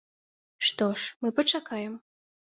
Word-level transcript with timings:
Што 0.69 0.87
ж, 1.01 1.11
мы 1.25 1.29
пачакаем. 1.39 1.93